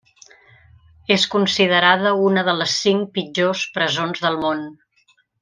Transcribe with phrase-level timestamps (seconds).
[1.15, 4.67] És considerada una de les cinc pitjors presons del món.